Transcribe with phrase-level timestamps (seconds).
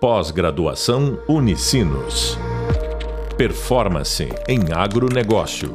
[0.00, 2.38] Pós-graduação Unicinos.
[3.36, 5.72] Performance em agronegócio.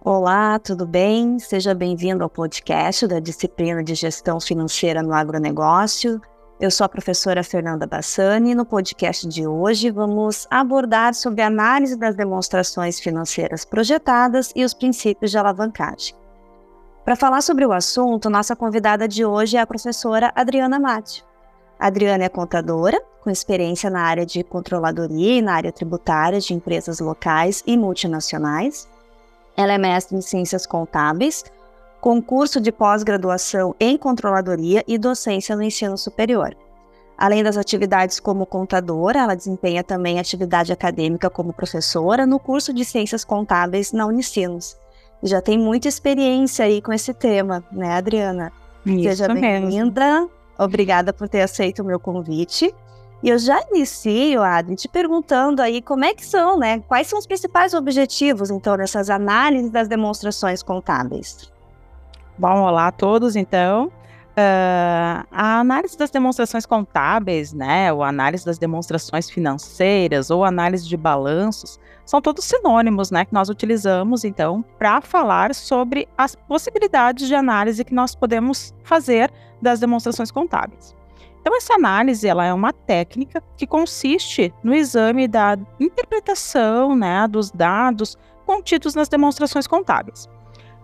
[0.00, 1.38] Olá, tudo bem?
[1.38, 6.20] Seja bem-vindo ao podcast da disciplina de Gestão Financeira no Agronegócio.
[6.58, 11.46] Eu sou a professora Fernanda Bassani e no podcast de hoje vamos abordar sobre a
[11.46, 16.25] análise das demonstrações financeiras projetadas e os princípios de alavancagem.
[17.06, 21.24] Para falar sobre o assunto, nossa convidada de hoje é a professora Adriana Mate.
[21.78, 26.52] A Adriana é contadora, com experiência na área de controladoria e na área tributária de
[26.52, 28.88] empresas locais e multinacionais.
[29.56, 31.44] Ela é mestre em ciências contábeis,
[32.00, 36.56] com curso de pós-graduação em controladoria e docência no ensino superior.
[37.16, 42.84] Além das atividades como contadora, ela desempenha também atividade acadêmica como professora no curso de
[42.84, 44.76] Ciências Contábeis na Unicinos
[45.22, 48.52] já tem muita experiência aí com esse tema, né, Adriana?
[48.84, 50.28] Isso Seja bem-vinda.
[50.58, 52.74] Obrigada por ter aceito o meu convite.
[53.22, 56.80] E eu já inicio, Adri, te perguntando aí como é que são, né?
[56.86, 61.50] Quais são os principais objetivos, então, dessas análises das demonstrações contábeis?
[62.38, 63.90] Bom, olá a todos, então.
[64.38, 70.94] Uh, a análise das demonstrações contábeis, né, ou análise das demonstrações financeiras, ou análise de
[70.94, 77.34] balanços, são todos sinônimos, né, que nós utilizamos, então, para falar sobre as possibilidades de
[77.34, 80.94] análise que nós podemos fazer das demonstrações contábeis.
[81.40, 87.50] Então, essa análise, ela é uma técnica que consiste no exame da interpretação, né, dos
[87.50, 90.28] dados contidos nas demonstrações contábeis.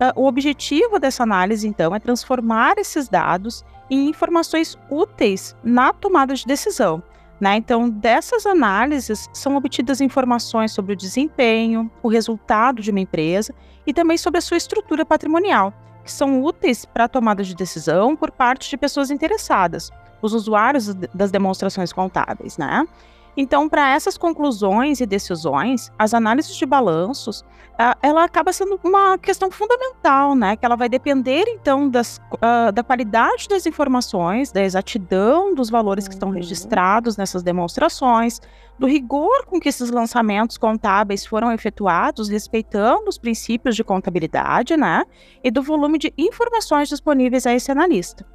[0.01, 6.35] Uh, o objetivo dessa análise, então, é transformar esses dados em informações úteis na tomada
[6.35, 7.03] de decisão.
[7.43, 7.57] Né?
[7.57, 13.53] Então, dessas análises são obtidas informações sobre o desempenho, o resultado de uma empresa
[13.85, 18.15] e também sobre a sua estrutura patrimonial, que são úteis para a tomada de decisão
[18.15, 19.91] por parte de pessoas interessadas,
[20.23, 22.57] os usuários das demonstrações contábeis.
[22.57, 22.87] Né?
[23.37, 27.43] Então, para essas conclusões e decisões, as análises de balanços,
[28.03, 30.57] ela acaba sendo uma questão fundamental, né?
[30.57, 36.07] Que ela vai depender, então, das, uh, da qualidade das informações, da exatidão dos valores
[36.07, 36.35] que estão uhum.
[36.35, 38.41] registrados nessas demonstrações,
[38.79, 45.05] do rigor com que esses lançamentos contábeis foram efetuados, respeitando os princípios de contabilidade, né?
[45.43, 48.27] E do volume de informações disponíveis a esse analista.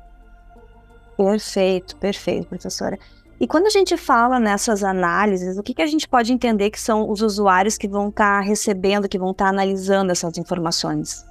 [1.16, 2.98] Perfeito, perfeito, professora.
[3.40, 6.80] E quando a gente fala nessas análises, o que, que a gente pode entender que
[6.80, 11.24] são os usuários que vão estar tá recebendo, que vão estar tá analisando essas informações?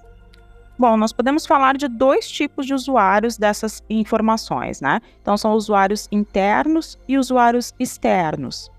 [0.79, 5.01] Bom, nós podemos falar de dois tipos de usuários dessas informações, né?
[5.21, 8.71] Então, são usuários internos e usuários externos.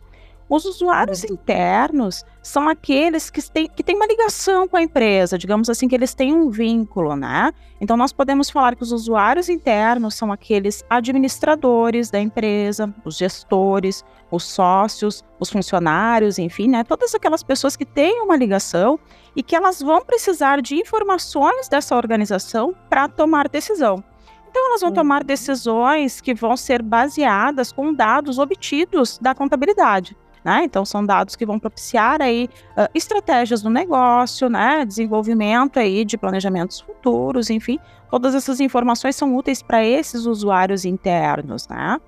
[0.50, 5.69] Os usuários internos são aqueles que têm, que têm uma ligação com a empresa, digamos
[5.69, 7.52] assim, que eles têm um vínculo, né?
[7.81, 14.06] Então, nós podemos falar que os usuários internos são aqueles administradores da empresa, os gestores,
[14.31, 16.81] os sócios, os funcionários, enfim, né?
[16.86, 18.97] Todas aquelas pessoas que têm uma ligação
[19.36, 24.02] e que elas vão precisar de informações dessa organização para tomar decisão.
[24.50, 25.28] Então, elas vão tomar uhum.
[25.28, 30.16] decisões que vão ser baseadas com dados obtidos da contabilidade.
[30.47, 30.63] Né?
[30.63, 34.85] Então, são dados que vão propiciar aí uh, estratégias do negócio, né?
[34.85, 37.78] desenvolvimento aí de planejamentos futuros, enfim,
[38.09, 42.00] todas essas informações são úteis para esses usuários internos, né?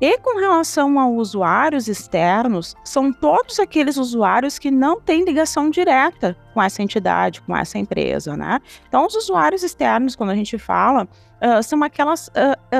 [0.00, 6.36] E com relação a usuários externos, são todos aqueles usuários que não têm ligação direta
[6.54, 8.60] com essa entidade, com essa empresa, né?
[8.86, 12.30] Então, os usuários externos, quando a gente fala, uh, são aquelas uh,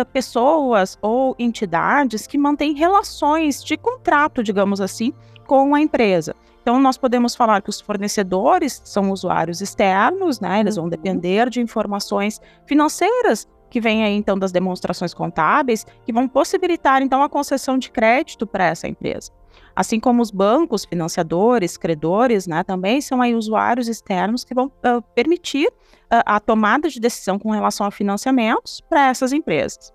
[0.00, 5.12] uh, pessoas ou entidades que mantêm relações de contrato, digamos assim,
[5.44, 6.36] com a empresa.
[6.62, 10.60] Então, nós podemos falar que os fornecedores são usuários externos, né?
[10.60, 10.90] Eles vão uhum.
[10.90, 17.22] depender de informações financeiras que vem aí então das demonstrações contábeis, que vão possibilitar então
[17.22, 19.30] a concessão de crédito para essa empresa.
[19.74, 25.00] Assim como os bancos, financiadores, credores, né, também são aí usuários externos que vão uh,
[25.14, 29.92] permitir uh, a tomada de decisão com relação a financiamentos para essas empresas.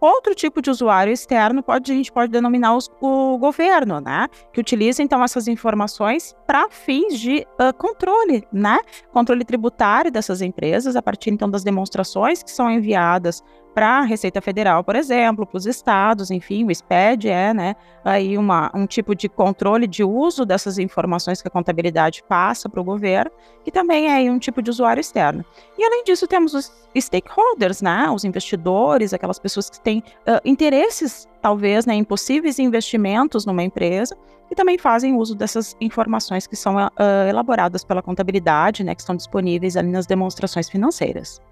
[0.00, 4.28] Outro tipo de usuário externo pode, a gente pode denominar os, o governo, né?
[4.52, 8.78] Que utiliza então essas informações para fins de uh, controle, né?
[9.12, 13.42] Controle tributário dessas empresas, a partir então das demonstrações que são enviadas
[13.76, 18.38] para a Receita Federal, por exemplo, para os estados, enfim, o SPED é, né, aí
[18.38, 22.84] uma, um tipo de controle de uso dessas informações que a contabilidade passa para o
[22.84, 23.30] governo,
[23.62, 25.44] que também é um tipo de usuário externo.
[25.76, 31.28] E além disso, temos os stakeholders, né, os investidores, aquelas pessoas que têm uh, interesses,
[31.42, 34.16] talvez, né, em possíveis investimentos numa empresa,
[34.50, 36.90] e também fazem uso dessas informações que são uh,
[37.28, 41.42] elaboradas pela contabilidade, né, que estão disponíveis ali nas demonstrações financeiras.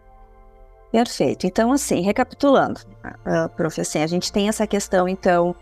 [0.95, 1.45] Perfeito.
[1.45, 5.53] Então, assim, recapitulando, uh, prof, assim, a gente tem essa questão, então,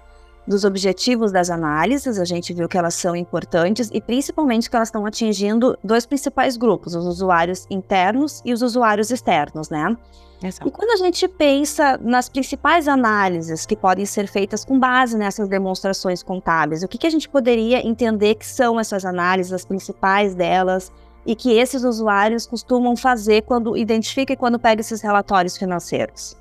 [0.46, 4.88] dos objetivos das análises, a gente viu que elas são importantes e principalmente que elas
[4.88, 9.96] estão atingindo dois principais grupos, os usuários internos e os usuários externos, né?
[10.43, 10.69] Exato.
[10.69, 15.49] E quando a gente pensa nas principais análises que podem ser feitas com base nessas
[15.49, 20.34] demonstrações contábeis, o que, que a gente poderia entender que são essas análises, as principais
[20.34, 20.93] delas,
[21.27, 26.37] e que esses usuários costumam fazer quando identifica e quando pega esses relatórios financeiros?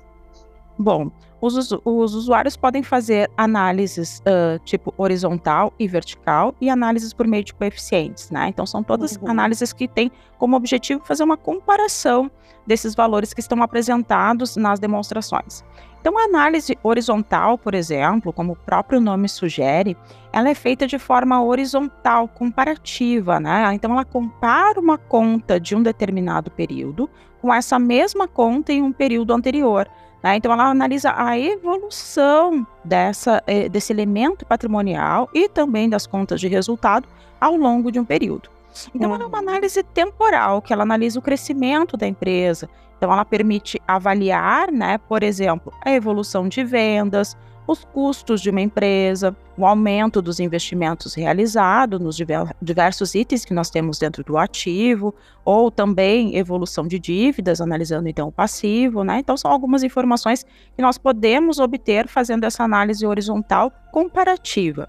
[0.78, 7.26] Bom, os, os usuários podem fazer análises uh, tipo horizontal e vertical e análises por
[7.26, 8.48] meio de coeficientes, né?
[8.48, 9.28] Então são todas uhum.
[9.28, 12.30] análises que têm como objetivo fazer uma comparação
[12.64, 15.64] desses valores que estão apresentados nas demonstrações.
[16.02, 19.96] Então, a análise horizontal, por exemplo, como o próprio nome sugere,
[20.32, 23.72] ela é feita de forma horizontal, comparativa, né?
[23.72, 27.08] Então, ela compara uma conta de um determinado período
[27.40, 29.88] com essa mesma conta em um período anterior.
[30.24, 30.34] Né?
[30.34, 36.48] Então, ela analisa a evolução dessa, eh, desse elemento patrimonial e também das contas de
[36.48, 37.08] resultado
[37.40, 38.50] ao longo de um período.
[38.92, 39.48] Então, ela é uma uhum.
[39.48, 42.68] análise temporal, que ela analisa o crescimento da empresa.
[43.02, 48.60] Então, ela permite avaliar, né, por exemplo, a evolução de vendas, os custos de uma
[48.60, 52.16] empresa, o aumento dos investimentos realizados nos
[52.62, 55.12] diversos itens que nós temos dentro do ativo,
[55.44, 59.18] ou também evolução de dívidas, analisando então o passivo, né?
[59.18, 60.46] Então são algumas informações
[60.76, 64.88] que nós podemos obter fazendo essa análise horizontal comparativa.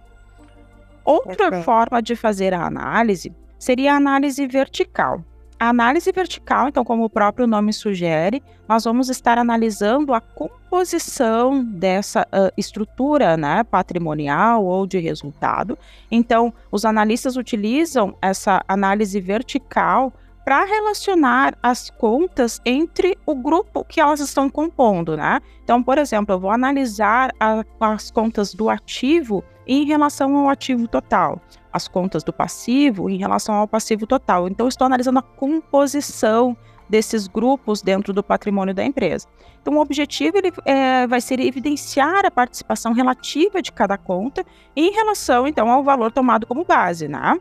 [1.04, 5.24] Outra forma de fazer a análise seria a análise vertical.
[5.70, 12.24] Análise vertical, então, como o próprio nome sugere, nós vamos estar analisando a composição dessa
[12.24, 15.78] uh, estrutura né, patrimonial ou de resultado.
[16.12, 20.12] Então, os analistas utilizam essa análise vertical
[20.44, 25.40] para relacionar as contas entre o grupo que elas estão compondo, né?
[25.64, 30.90] Então, por exemplo, eu vou analisar a, as contas do ativo em relação ao ativo
[30.90, 31.42] total
[31.74, 34.48] as contas do passivo em relação ao passivo total.
[34.48, 36.56] Então, estou analisando a composição
[36.88, 39.28] desses grupos dentro do patrimônio da empresa.
[39.62, 44.92] Então, o objetivo ele, é, vai ser evidenciar a participação relativa de cada conta em
[44.92, 47.40] relação, então, ao valor tomado como base, né?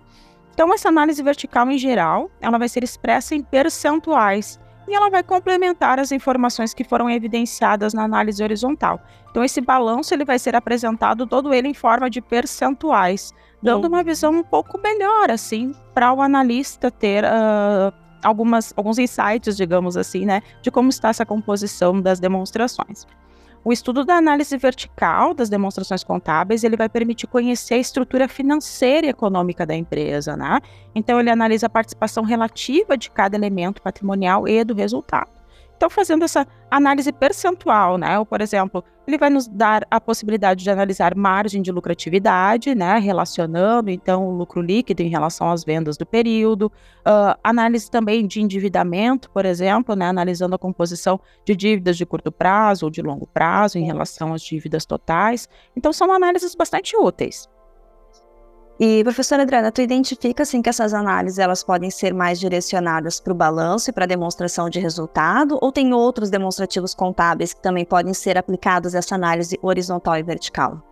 [0.54, 5.22] Então, essa análise vertical, em geral, ela vai ser expressa em percentuais e ela vai
[5.22, 9.00] complementar as informações que foram evidenciadas na análise horizontal.
[9.30, 14.02] Então, esse balanço ele vai ser apresentado todo ele em forma de percentuais, dando uma
[14.02, 17.92] visão um pouco melhor, assim, para o analista ter uh,
[18.22, 23.06] algumas, alguns insights, digamos assim, né, de como está essa composição das demonstrações.
[23.64, 29.06] O estudo da análise vertical das demonstrações contábeis, ele vai permitir conhecer a estrutura financeira
[29.06, 30.58] e econômica da empresa, né?
[30.92, 35.41] Então ele analisa a participação relativa de cada elemento patrimonial e do resultado
[35.82, 38.18] estão fazendo essa análise percentual, né?
[38.18, 42.98] Ou, por exemplo, ele vai nos dar a possibilidade de analisar margem de lucratividade, né?
[42.98, 46.66] Relacionando, então, o lucro líquido em relação às vendas do período.
[47.00, 50.06] Uh, análise também de endividamento, por exemplo, né?
[50.06, 54.42] Analisando a composição de dívidas de curto prazo ou de longo prazo em relação às
[54.42, 55.48] dívidas totais.
[55.76, 57.48] Então, são análises bastante úteis.
[58.84, 63.32] E, professora Adriana, tu identifica assim que essas análises elas podem ser mais direcionadas para
[63.32, 67.84] o balanço e para a demonstração de resultado, ou tem outros demonstrativos contábeis que também
[67.84, 70.91] podem ser aplicados essa análise horizontal e vertical?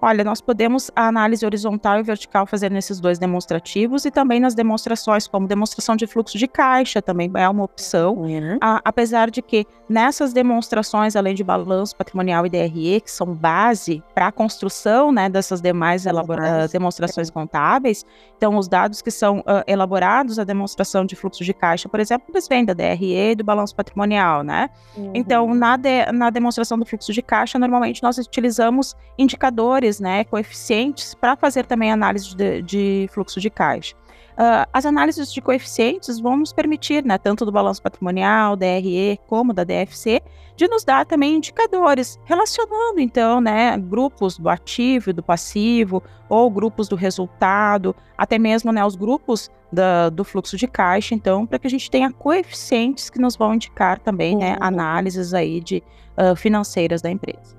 [0.00, 4.54] Olha, nós podemos a análise horizontal e vertical fazer nesses dois demonstrativos e também nas
[4.54, 8.14] demonstrações, como demonstração de fluxo de caixa, também é uma opção.
[8.14, 8.58] Uhum.
[8.60, 14.02] A, apesar de que nessas demonstrações, além de balanço patrimonial e DRE, que são base
[14.14, 18.04] para a construção né, dessas demais uh, demonstrações contábeis,
[18.36, 22.26] então os dados que são uh, elaborados, a demonstração de fluxo de caixa, por exemplo,
[22.32, 24.70] eles vêm da DRE e do balanço patrimonial, né?
[24.96, 25.12] Uhum.
[25.14, 30.24] Então, na, de, na demonstração do fluxo de caixa, normalmente nós utilizamos indicadores fatores, né,
[30.24, 33.94] coeficientes, para fazer também análise de, de fluxo de caixa.
[34.34, 39.52] Uh, as análises de coeficientes vão nos permitir, né, tanto do balanço patrimonial, DRE, como
[39.52, 40.22] da DFC,
[40.54, 46.48] de nos dar também indicadores, relacionando, então, né, grupos do ativo e do passivo, ou
[46.50, 51.58] grupos do resultado, até mesmo, né, os grupos da, do fluxo de caixa, então, para
[51.58, 54.58] que a gente tenha coeficientes que nos vão indicar também, né, uhum.
[54.60, 55.82] análises aí de
[56.16, 57.58] uh, financeiras da empresa.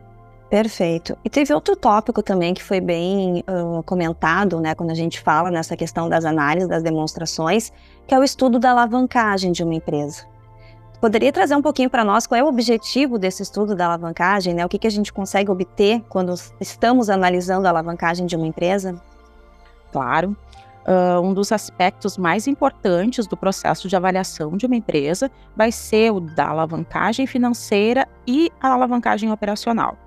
[0.49, 1.15] Perfeito.
[1.23, 5.51] E teve outro tópico também que foi bem uh, comentado, né, quando a gente fala
[5.51, 7.71] nessa questão das análises, das demonstrações,
[8.07, 10.25] que é o estudo da alavancagem de uma empresa.
[10.99, 14.65] Poderia trazer um pouquinho para nós qual é o objetivo desse estudo da alavancagem, né?
[14.65, 18.99] O que, que a gente consegue obter quando estamos analisando a alavancagem de uma empresa?
[19.91, 20.35] Claro.
[20.85, 26.11] uh, um dos aspectos mais importantes do processo de avaliação de uma empresa vai ser
[26.11, 29.97] o da alavancagem financeira e a alavancagem operacional.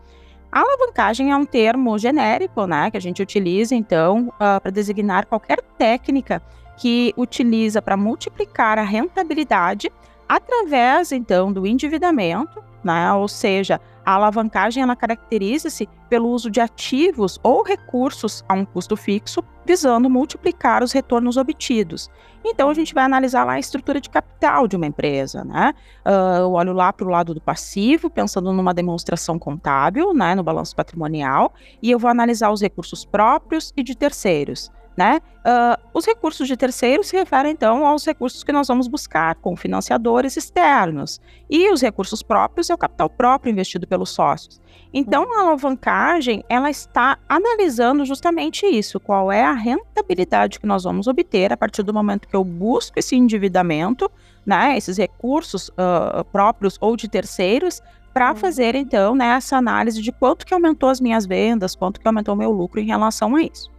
[0.52, 5.62] Alavancagem é um termo genérico, né, que a gente utiliza então uh, para designar qualquer
[5.78, 6.42] técnica
[6.76, 9.90] que utiliza para multiplicar a rentabilidade
[10.28, 13.12] através então do endividamento, né?
[13.12, 18.96] Ou seja, a alavancagem ela caracteriza-se pelo uso de ativos ou recursos a um custo
[18.96, 22.10] fixo, visando multiplicar os retornos obtidos.
[22.44, 25.72] Então a gente vai analisar lá a estrutura de capital de uma empresa, né?
[26.04, 30.42] Uh, eu olho lá para o lado do passivo, pensando numa demonstração contábil, né, no
[30.42, 34.70] balanço patrimonial, e eu vou analisar os recursos próprios e de terceiros.
[34.96, 35.20] Né?
[35.38, 39.56] Uh, os recursos de terceiros se referem, então, aos recursos que nós vamos buscar com
[39.56, 41.20] financiadores externos.
[41.48, 44.60] E os recursos próprios é o capital próprio investido pelos sócios.
[44.92, 51.06] Então, a alavancagem, ela está analisando justamente isso, qual é a rentabilidade que nós vamos
[51.06, 54.10] obter a partir do momento que eu busco esse endividamento,
[54.44, 57.80] né, esses recursos uh, próprios ou de terceiros,
[58.12, 62.06] para fazer, então, né, essa análise de quanto que aumentou as minhas vendas, quanto que
[62.06, 63.70] aumentou o meu lucro em relação a isso.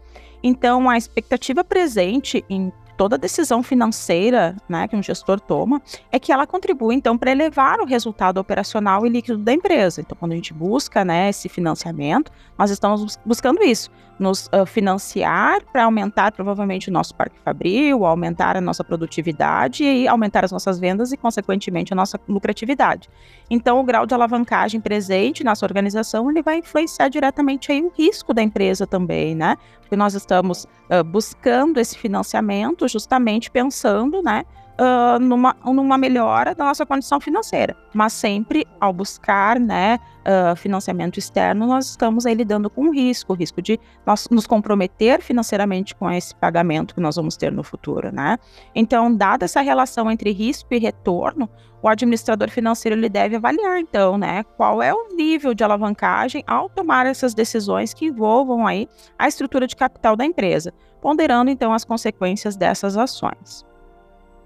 [0.43, 5.81] Então, a expectativa presente em toda decisão financeira né, que um gestor toma
[6.11, 10.01] é que ela contribui, então, para elevar o resultado operacional e líquido da empresa.
[10.01, 15.63] Então, quando a gente busca né, esse financiamento, nós estamos buscando isso, nos uh, financiar
[15.71, 20.79] para aumentar provavelmente o nosso parque fabril, aumentar a nossa produtividade e aumentar as nossas
[20.79, 23.09] vendas e, consequentemente, a nossa lucratividade.
[23.49, 28.33] Então, o grau de alavancagem presente nessa organização ele vai influenciar diretamente aí o risco
[28.33, 29.57] da empresa também, né?
[29.95, 34.45] Nós estamos uh, buscando esse financiamento justamente pensando, né?
[34.79, 37.75] Uh, numa, numa melhora da nossa condição financeira.
[37.93, 43.33] Mas sempre ao buscar né, uh, financiamento externo, nós estamos aí lidando com o risco,
[43.33, 47.63] o risco de nós nos comprometer financeiramente com esse pagamento que nós vamos ter no
[47.63, 48.11] futuro.
[48.13, 48.37] Né?
[48.73, 51.49] Então, dada essa relação entre risco e retorno,
[51.81, 56.69] o administrador financeiro ele deve avaliar, então, né, qual é o nível de alavancagem ao
[56.69, 58.87] tomar essas decisões que envolvam aí
[59.19, 63.65] a estrutura de capital da empresa, ponderando então as consequências dessas ações.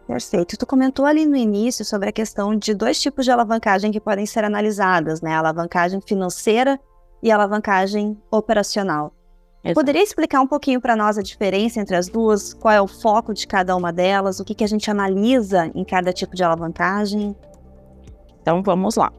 [0.07, 0.57] Perfeito.
[0.57, 4.25] Tu comentou ali no início sobre a questão de dois tipos de alavancagem que podem
[4.25, 5.33] ser analisadas, né?
[5.33, 6.79] A alavancagem financeira
[7.21, 9.13] e a alavancagem operacional.
[9.61, 9.75] Exato.
[9.75, 12.53] Poderia explicar um pouquinho para nós a diferença entre as duas?
[12.53, 14.39] Qual é o foco de cada uma delas?
[14.39, 17.35] O que, que a gente analisa em cada tipo de alavancagem?
[18.41, 19.11] Então vamos lá.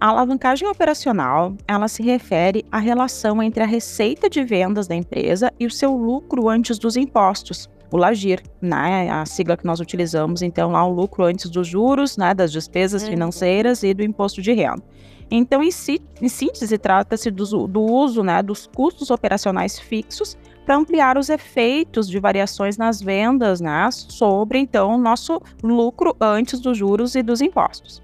[0.00, 5.52] A alavancagem operacional, ela se refere à relação entre a receita de vendas da empresa
[5.58, 10.42] e o seu lucro antes dos impostos, o LAGIR, né, a sigla que nós utilizamos,
[10.42, 13.10] então lá o lucro antes dos juros, né, das despesas uhum.
[13.10, 14.82] financeiras e do imposto de renda.
[15.30, 20.76] Então, em, si, em síntese, trata-se do, do, uso né, dos custos operacionais fixos para
[20.76, 26.78] ampliar os efeitos de variações nas vendas né, sobre, então, o nosso lucro antes dos
[26.78, 28.02] juros e dos impostos.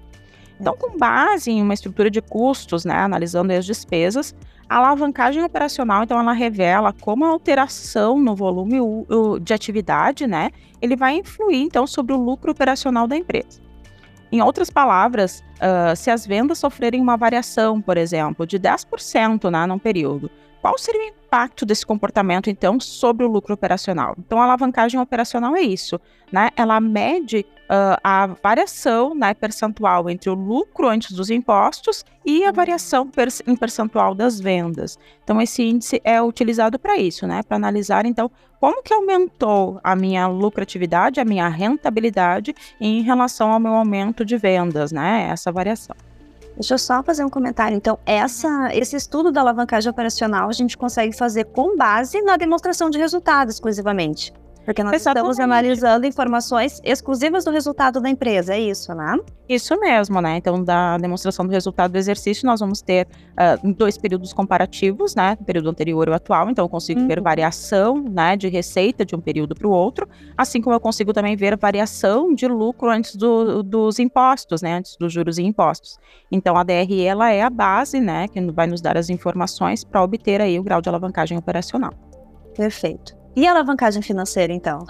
[0.59, 4.35] Então, com base em uma estrutura de custos, né, analisando as despesas,
[4.69, 8.77] a alavancagem operacional, então, ela revela como a alteração no volume
[9.41, 10.49] de atividade, né,
[10.81, 13.61] ele vai influir, então, sobre o lucro operacional da empresa.
[14.31, 19.65] Em outras palavras, uh, se as vendas sofrerem uma variação, por exemplo, de 10% né,
[19.67, 20.31] num período,
[20.63, 24.15] qual seria o impacto desse comportamento, então, sobre o lucro operacional?
[24.17, 25.99] Então, a alavancagem operacional é isso,
[26.31, 26.51] né?
[26.55, 32.51] Ela mede uh, a variação né, percentual entre o lucro antes dos impostos e a
[32.53, 34.97] variação per em percentual das vendas.
[35.21, 37.43] Então, esse índice é utilizado para isso, né?
[37.43, 43.59] Para analisar, então, como que aumentou a minha lucratividade, a minha rentabilidade em relação ao
[43.59, 45.27] meu aumento de vendas, né?
[45.29, 45.97] Essa variação.
[46.55, 47.75] Deixa eu só fazer um comentário.
[47.75, 52.89] Então, essa, esse estudo da alavancagem operacional a gente consegue fazer com base na demonstração
[52.89, 54.33] de resultados exclusivamente.
[54.65, 59.17] Porque nós estamos analisando informações exclusivas do resultado da empresa, é isso, né?
[59.47, 60.37] Isso mesmo, né?
[60.37, 65.37] Então, da demonstração do resultado do exercício, nós vamos ter uh, dois períodos comparativos, né?
[65.39, 66.49] O período anterior e o atual.
[66.49, 67.07] Então, eu consigo uhum.
[67.07, 71.11] ver variação né, de receita de um período para o outro, assim como eu consigo
[71.11, 74.75] também ver variação de lucro antes do, dos impostos, né?
[74.75, 75.97] Antes dos juros e impostos.
[76.31, 78.29] Então, a DRE ela é a base, né?
[78.29, 81.91] Que vai nos dar as informações para obter aí o grau de alavancagem operacional.
[82.55, 83.22] Perfeito.
[83.35, 84.85] E a alavancagem financeira, então?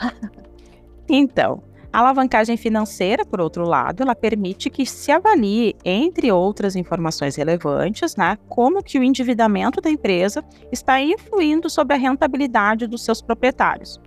[1.08, 7.36] então, a alavancagem financeira, por outro lado, ela permite que se avalie, entre outras informações
[7.36, 13.22] relevantes, né, como que o endividamento da empresa está influindo sobre a rentabilidade dos seus
[13.22, 14.02] proprietários.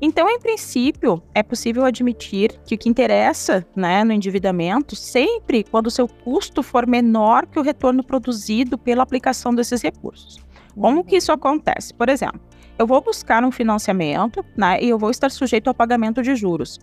[0.00, 5.86] Então, em princípio, é possível admitir que o que interessa né, no endividamento sempre quando
[5.86, 10.40] o seu custo for menor que o retorno produzido pela aplicação desses recursos.
[10.74, 11.94] Como que isso acontece?
[11.94, 12.40] Por exemplo,
[12.82, 16.80] eu vou buscar um financiamento, né, e eu vou estar sujeito ao pagamento de juros.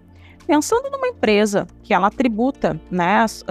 [0.48, 3.44] Pensando numa empresa que ela tributa né, as,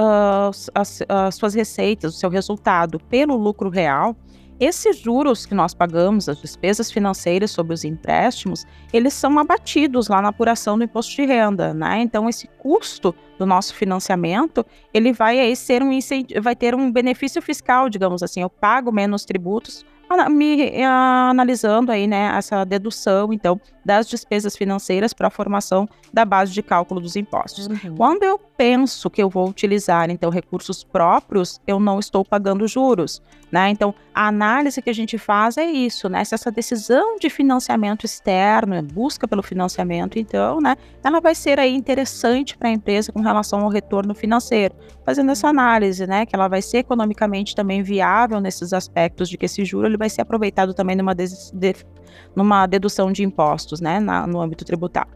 [0.75, 4.17] as, as suas receitas, o seu resultado pelo lucro real,
[4.59, 10.21] esses juros que nós pagamos, as despesas financeiras sobre os empréstimos, eles são abatidos lá
[10.21, 12.01] na apuração do imposto de renda, né?
[12.01, 15.91] Então esse custo do nosso financiamento, ele vai aí ser um
[16.43, 19.85] vai ter um benefício fiscal, digamos assim, eu pago menos tributos
[20.31, 26.53] me analisando aí, né, essa dedução, então, das despesas financeiras para a formação da base
[26.53, 27.67] de cálculo dos impostos.
[27.67, 27.97] Uhum.
[27.97, 33.23] Quando eu penso que eu vou utilizar, então, recursos próprios, eu não estou pagando juros,
[33.51, 33.71] né?
[33.71, 36.25] Então, a análise que a gente faz é isso, né?
[36.25, 41.75] Se essa decisão de financiamento externo, busca pelo financiamento, então, né, ela vai ser aí
[41.75, 44.75] interessante para a empresa com relação ao retorno financeiro,
[45.05, 49.47] fazendo essa análise, né, que ela vai ser economicamente também viável nesses aspectos de que
[49.47, 51.75] esse juro ele vai ser aproveitado também numa, de,
[52.35, 55.13] numa dedução de impostos, né, na, no âmbito tributário.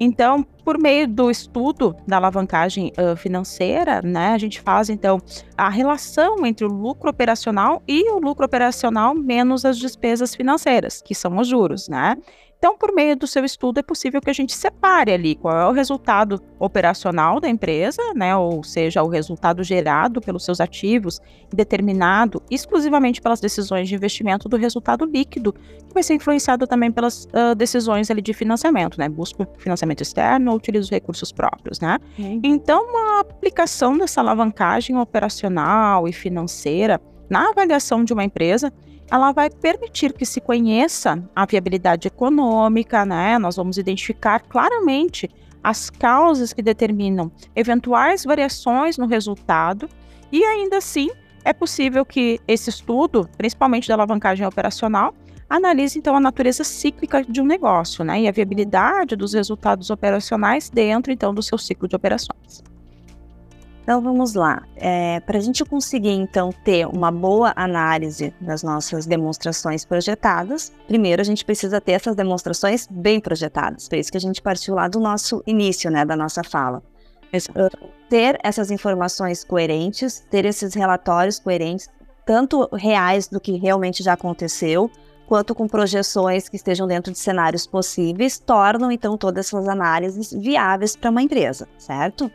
[0.00, 5.20] Então, por meio do estudo da alavancagem uh, financeira, né, a gente faz então
[5.56, 11.14] a relação entre o lucro operacional e o lucro operacional menos as despesas financeiras, que
[11.14, 12.16] são os juros, né?
[12.62, 15.66] Então, por meio do seu estudo, é possível que a gente separe ali qual é
[15.66, 21.18] o resultado operacional da empresa, né, ou seja, o resultado gerado pelos seus ativos,
[21.52, 27.24] determinado exclusivamente pelas decisões de investimento do resultado líquido, que vai ser influenciado também pelas
[27.24, 31.98] uh, decisões ali de financiamento, né, busco financiamento externo ou utilizo recursos próprios, né.
[32.44, 37.00] Então, a aplicação dessa alavancagem operacional e financeira
[37.32, 38.70] na avaliação de uma empresa
[39.10, 43.38] ela vai permitir que se conheça a viabilidade econômica, né?
[43.38, 45.30] Nós vamos identificar claramente
[45.64, 49.88] as causas que determinam eventuais variações no resultado
[50.30, 51.10] e ainda assim
[51.42, 55.14] é possível que esse estudo, principalmente da alavancagem operacional,
[55.48, 60.68] analise então a natureza cíclica de um negócio, né, e a viabilidade dos resultados operacionais
[60.68, 62.62] dentro então do seu ciclo de operações.
[63.82, 64.62] Então vamos lá.
[64.76, 71.20] É, Para a gente conseguir então ter uma boa análise das nossas demonstrações projetadas, primeiro
[71.20, 73.88] a gente precisa ter essas demonstrações bem projetadas.
[73.88, 76.82] Por isso que a gente partiu lá do nosso início, né, da nossa fala.
[77.34, 81.88] Uh, ter essas informações coerentes, ter esses relatórios coerentes,
[82.26, 84.90] tanto reais do que realmente já aconteceu,
[85.26, 90.94] quanto com projeções que estejam dentro de cenários possíveis, tornam então todas essas análises viáveis
[90.94, 92.30] para uma empresa, certo?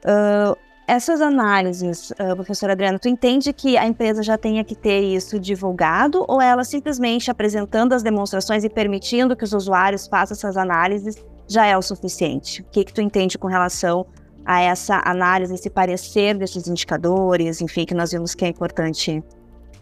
[0.00, 5.00] Uh, essas análises, uh, professora Adriana, tu entende que a empresa já tenha que ter
[5.00, 10.56] isso divulgado ou ela simplesmente apresentando as demonstrações e permitindo que os usuários façam essas
[10.56, 11.16] análises
[11.48, 12.62] já é o suficiente?
[12.62, 14.06] O que, que tu entende com relação
[14.44, 19.22] a essa análise, esse parecer desses indicadores, enfim, que nós vimos que é importante?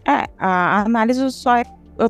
[0.03, 1.65] É, a análise só é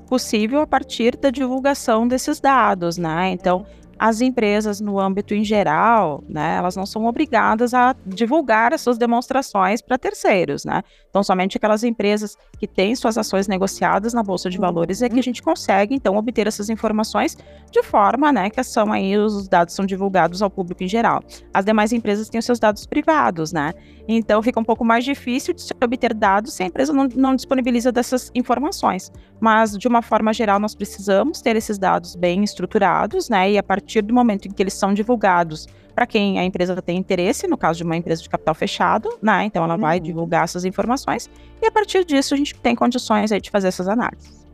[0.08, 3.32] possível a partir da divulgação desses dados, né?
[3.32, 3.66] Então,
[3.98, 8.98] as empresas no âmbito em geral, né, elas não são obrigadas a divulgar as suas
[8.98, 10.82] demonstrações para terceiros, né?
[11.10, 15.20] Então, somente aquelas empresas que têm suas ações negociadas na bolsa de valores é que
[15.20, 17.38] a gente consegue então obter essas informações
[17.72, 21.22] de forma, né, que são aí os dados são divulgados ao público em geral.
[21.54, 23.74] As demais empresas têm os seus dados privados, né?
[24.08, 27.36] Então, fica um pouco mais difícil de se obter dados se a empresa não, não
[27.36, 29.12] disponibiliza dessas informações.
[29.40, 33.52] Mas, de uma forma geral, nós precisamos ter esses dados bem estruturados, né?
[33.52, 36.98] E a partir do momento em que eles são divulgados para quem a empresa tem
[36.98, 39.46] interesse, no caso de uma empresa de capital fechado, né?
[39.46, 40.04] Então, ela vai uhum.
[40.04, 41.30] divulgar essas informações
[41.62, 44.46] e a partir disso a gente tem condições aí de fazer essas análises.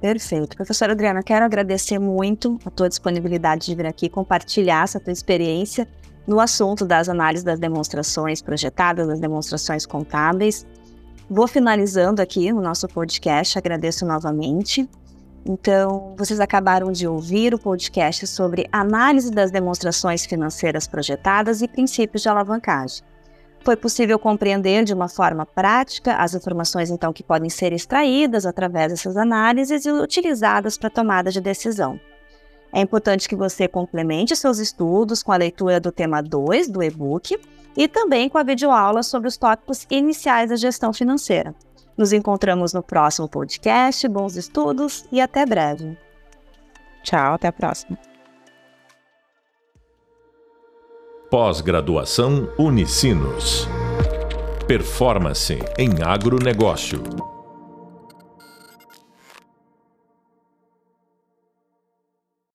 [0.00, 0.56] Perfeito.
[0.56, 5.88] Professora Adriana, quero agradecer muito a tua disponibilidade de vir aqui compartilhar essa tua experiência
[6.26, 10.66] no assunto das análises das demonstrações projetadas, das demonstrações contábeis.
[11.28, 14.88] Vou finalizando aqui o nosso podcast, agradeço novamente.
[15.44, 22.22] Então, vocês acabaram de ouvir o podcast sobre análise das demonstrações financeiras projetadas e princípios
[22.22, 23.02] de alavancagem.
[23.64, 28.92] Foi possível compreender de uma forma prática as informações então que podem ser extraídas através
[28.92, 31.98] dessas análises e utilizadas para tomada de decisão.
[32.72, 37.38] É importante que você complemente seus estudos com a leitura do tema 2 do e-book
[37.76, 41.54] e também com a videoaula sobre os tópicos iniciais da gestão financeira.
[41.98, 44.06] Nos encontramos no próximo podcast.
[44.06, 45.98] Bons estudos e até breve.
[47.02, 47.98] Tchau, até a próxima.
[51.30, 53.68] Pós-graduação Unicinos.
[54.66, 57.37] Performance em agronegócio.